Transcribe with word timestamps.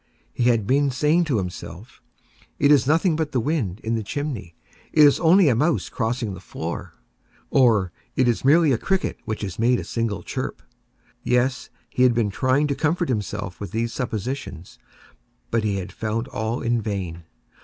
He 0.33 0.45
had 0.45 0.65
been 0.65 0.89
saying 0.89 1.25
to 1.25 1.37
himself—"It 1.37 2.71
is 2.71 2.87
nothing 2.87 3.15
but 3.15 3.33
the 3.33 3.39
wind 3.39 3.79
in 3.81 3.93
the 3.93 4.01
chimney—it 4.01 4.99
is 4.99 5.19
only 5.19 5.47
a 5.47 5.53
mouse 5.53 5.89
crossing 5.89 6.33
the 6.33 6.39
floor," 6.39 6.95
or 7.51 7.91
"It 8.15 8.27
is 8.27 8.43
merely 8.43 8.71
a 8.71 8.79
cricket 8.79 9.19
which 9.25 9.43
has 9.43 9.59
made 9.59 9.79
a 9.79 9.83
single 9.83 10.23
chirp." 10.23 10.63
Yes, 11.21 11.69
he 11.87 12.01
had 12.01 12.15
been 12.15 12.31
trying 12.31 12.65
to 12.69 12.73
comfort 12.75 13.09
himself 13.09 13.59
with 13.59 13.69
these 13.73 13.93
suppositions: 13.93 14.79
but 15.51 15.63
he 15.63 15.75
had 15.75 15.91
found 15.91 16.27
all 16.29 16.61
in 16.63 16.81
vain. 16.81 17.21